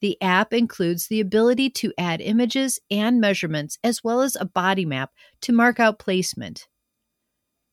The 0.00 0.20
app 0.22 0.52
includes 0.52 1.08
the 1.08 1.20
ability 1.20 1.70
to 1.70 1.92
add 1.98 2.20
images 2.20 2.78
and 2.88 3.20
measurements, 3.20 3.78
as 3.82 4.04
well 4.04 4.20
as 4.20 4.36
a 4.36 4.44
body 4.44 4.84
map 4.84 5.10
to 5.40 5.52
mark 5.52 5.80
out 5.80 5.98
placement. 5.98 6.68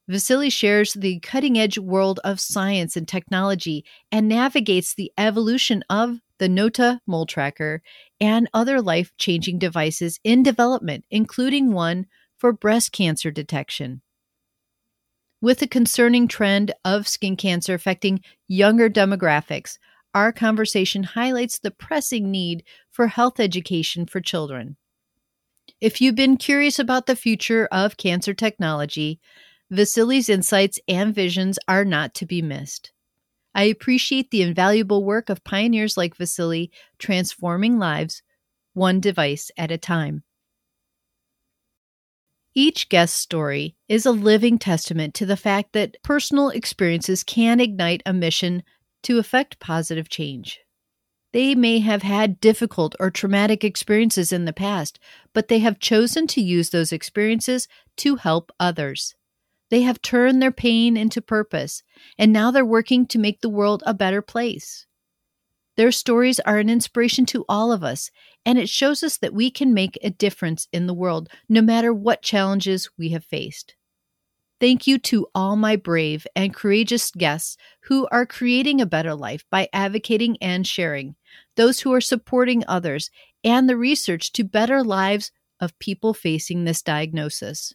Vasily 0.08 0.52
shares 0.52 0.94
the 0.94 1.20
cutting 1.22 1.58
edge 1.58 1.80
world 1.80 2.20
of 2.24 2.40
science 2.40 2.96
and 2.96 3.08
technology 3.08 3.84
and 4.12 4.28
navigates 4.28 4.94
the 4.94 5.12
evolution 5.18 5.84
of 5.90 6.20
the 6.38 6.48
Nota 6.48 7.02
mole 7.08 7.26
tracker 7.26 7.82
and 8.20 8.48
other 8.54 8.82
life 8.82 9.12
changing 9.18 9.58
devices 9.58 10.20
in 10.24 10.44
development, 10.44 11.06
including 11.10 11.72
one 11.72 12.06
for 12.38 12.54
breast 12.54 12.92
cancer 12.92 13.32
detection. 13.32 14.02
With 15.42 15.60
the 15.60 15.68
concerning 15.68 16.28
trend 16.28 16.74
of 16.84 17.08
skin 17.08 17.36
cancer 17.36 17.74
affecting 17.74 18.22
younger 18.48 18.90
demographics, 18.90 19.78
our 20.14 20.32
conversation 20.32 21.04
highlights 21.04 21.60
the 21.60 21.72
pressing 21.72 22.32
need 22.32 22.64
for 22.92 23.08
health 23.08 23.40
education 23.40 24.06
for 24.06 24.22
children. 24.22 24.78
If 25.82 26.00
you've 26.00 26.16
been 26.16 26.38
curious 26.38 26.80
about 26.80 27.06
the 27.06 27.16
future 27.16 27.68
of 27.72 27.98
cancer 27.98 28.34
technology, 28.34 29.20
Vasily's 29.72 30.30
insights 30.30 30.80
and 30.88 31.14
visions 31.14 31.58
are 31.68 31.86
not 31.86 32.14
to 32.16 32.26
be 32.26 32.42
missed. 32.42 32.92
I 33.56 33.64
appreciate 33.64 34.30
the 34.32 34.42
invaluable 34.42 35.04
work 35.04 35.30
of 35.30 35.44
pioneers 35.44 35.98
like 35.98 36.16
Vasily 36.16 36.72
transforming 37.00 37.80
lives 37.80 38.22
one 38.74 39.00
device 39.00 39.50
at 39.58 39.72
a 39.72 39.78
time. 39.78 40.24
Each 42.54 42.88
guest 42.90 43.16
story 43.16 43.76
is 43.90 44.06
a 44.06 44.12
living 44.12 44.60
testament 44.60 45.14
to 45.16 45.26
the 45.26 45.38
fact 45.38 45.74
that 45.74 45.98
personal 46.04 46.50
experiences 46.50 47.24
can 47.24 47.60
ignite 47.60 48.04
a 48.06 48.14
mission 48.14 48.64
to 49.04 49.20
effect 49.20 49.60
positive 49.60 50.10
change. 50.10 50.60
They 51.34 51.54
may 51.54 51.80
have 51.80 52.02
had 52.02 52.40
difficult 52.40 52.96
or 53.00 53.12
traumatic 53.12 53.64
experiences 53.64 54.32
in 54.32 54.46
the 54.46 54.54
past, 54.54 55.00
but 55.34 55.48
they 55.48 55.60
have 55.60 55.80
chosen 55.80 56.28
to 56.28 56.42
use 56.42 56.70
those 56.70 56.94
experiences 56.94 57.68
to 57.98 58.16
help 58.16 58.52
others. 58.58 59.16
They 59.70 59.82
have 59.82 60.02
turned 60.02 60.42
their 60.42 60.52
pain 60.52 60.96
into 60.96 61.22
purpose, 61.22 61.82
and 62.18 62.32
now 62.32 62.52
they're 62.52 62.66
working 62.66 63.08
to 63.08 63.20
make 63.20 63.42
the 63.42 63.50
world 63.50 63.84
a 63.86 63.94
better 63.94 64.22
place. 64.22 64.86
Their 65.78 65.92
stories 65.92 66.40
are 66.40 66.58
an 66.58 66.70
inspiration 66.70 67.26
to 67.28 67.46
all 67.50 67.72
of 67.72 67.84
us, 67.84 68.10
and 68.46 68.58
it 68.58 68.70
shows 68.70 69.04
us 69.04 69.18
that 69.18 69.34
we 69.34 69.52
can 69.52 69.74
make 69.74 69.98
a 70.02 70.10
difference 70.10 70.68
in 70.72 70.88
the 70.88 70.94
world 70.94 71.30
no 71.50 71.62
matter 71.62 71.94
what 71.94 72.22
challenges 72.22 72.90
we 72.98 73.10
have 73.10 73.26
faced. 73.26 73.76
Thank 74.62 74.88
you 74.88 74.98
to 75.00 75.28
all 75.36 75.58
my 75.58 75.76
brave 75.76 76.26
and 76.34 76.54
courageous 76.54 77.12
guests 77.12 77.58
who 77.84 78.08
are 78.10 78.26
creating 78.26 78.80
a 78.80 78.86
better 78.86 79.14
life 79.14 79.44
by 79.52 79.68
advocating 79.74 80.38
and 80.42 80.66
sharing, 80.66 81.16
those 81.58 81.82
who 81.82 81.94
are 81.94 82.02
supporting 82.02 82.64
others, 82.68 83.10
and 83.44 83.68
the 83.68 83.76
research 83.76 84.32
to 84.34 84.46
better 84.46 84.82
lives 84.82 85.32
of 85.60 85.78
people 85.80 86.14
facing 86.14 86.64
this 86.64 86.82
diagnosis. 86.82 87.74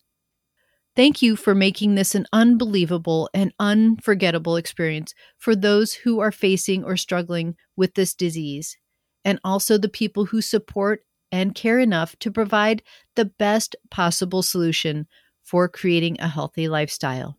Thank 1.01 1.23
you 1.23 1.35
for 1.35 1.55
making 1.55 1.95
this 1.95 2.15
an 2.15 2.27
unbelievable 2.31 3.31
and 3.33 3.55
unforgettable 3.59 4.57
experience 4.57 5.15
for 5.39 5.57
those 5.57 5.95
who 5.95 6.21
are 6.21 6.31
facing 6.31 6.85
or 6.85 6.99
struggling 6.99 7.57
with 7.75 7.95
this 7.95 8.13
disease, 8.13 8.77
and 9.25 9.41
also 9.43 9.79
the 9.79 9.89
people 9.89 10.27
who 10.27 10.43
support 10.43 11.01
and 11.33 11.55
care 11.55 11.79
enough 11.79 12.17
to 12.19 12.31
provide 12.31 12.83
the 13.17 13.25
best 13.25 13.77
possible 13.91 14.43
solution 14.43 15.07
for 15.43 15.71
creating 15.71 16.21
a 16.21 16.29
healthy 16.29 16.69
lifestyle. 16.69 17.39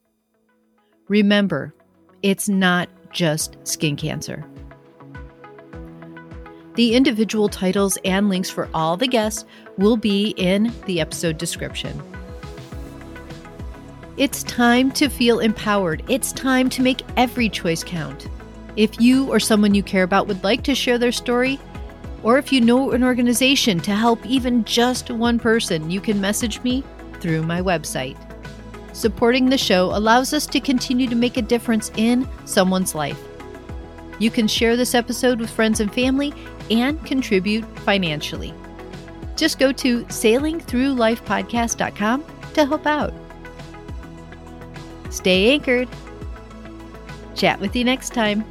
Remember, 1.08 1.72
it's 2.24 2.50
not 2.50 2.90
just 3.12 3.58
skin 3.64 3.96
cancer. 3.96 4.44
The 6.74 6.96
individual 6.96 7.48
titles 7.48 8.00
and 8.04 8.28
links 8.28 8.50
for 8.50 8.68
all 8.74 8.98
the 8.98 9.08
guests 9.08 9.46
will 9.78 9.98
be 9.98 10.34
in 10.36 10.74
the 10.88 11.00
episode 11.00 11.38
description. 11.38 12.02
It's 14.18 14.44
time 14.44 14.92
to 14.92 15.08
feel 15.08 15.40
empowered. 15.40 16.04
It's 16.10 16.34
time 16.34 16.70
to 16.72 16.82
make 16.82 17.02
every 17.16 17.48
choice 17.48 17.82
count. 17.82 18.28
If 18.76 19.00
you 19.00 19.32
or 19.32 19.40
someone 19.40 19.74
you 19.74 19.84
care 19.84 20.04
about 20.04 20.28
would 20.28 20.44
like 20.44 20.64
to 20.64 20.76
share 20.76 20.98
their 20.98 21.14
story, 21.14 21.58
or 22.22 22.38
if 22.38 22.52
you 22.52 22.60
know 22.60 22.92
an 22.92 23.06
organization 23.06 23.80
to 23.80 23.96
help 23.96 24.26
even 24.26 24.66
just 24.66 25.10
one 25.10 25.40
person, 25.40 25.90
you 25.90 26.02
can 26.02 26.20
message 26.20 26.62
me 26.62 26.84
through 27.22 27.44
my 27.44 27.62
website. 27.62 28.18
Supporting 28.94 29.50
the 29.50 29.58
show 29.58 29.96
allows 29.96 30.34
us 30.34 30.46
to 30.48 30.60
continue 30.60 31.08
to 31.08 31.16
make 31.16 31.38
a 31.38 31.42
difference 31.42 31.90
in 31.96 32.28
someone's 32.46 32.94
life. 32.94 33.18
You 34.20 34.30
can 34.30 34.48
share 34.48 34.76
this 34.76 34.94
episode 34.94 35.40
with 35.40 35.50
friends 35.50 35.80
and 35.80 35.94
family 35.94 36.34
and 36.70 37.02
contribute 37.06 37.64
financially. 37.80 38.54
Just 39.38 39.58
go 39.58 39.72
to 39.72 40.04
sailingthroughlifepodcast.com 40.04 42.26
to 42.54 42.66
help 42.66 42.86
out. 42.86 43.14
Stay 45.12 45.52
anchored. 45.52 45.88
Chat 47.36 47.60
with 47.60 47.76
you 47.76 47.84
next 47.84 48.14
time. 48.14 48.44